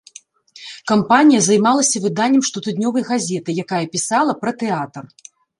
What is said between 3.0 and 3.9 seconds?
газеты, якая